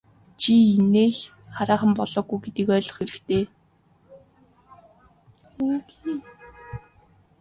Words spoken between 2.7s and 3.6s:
ойлгох хэрэгтэй.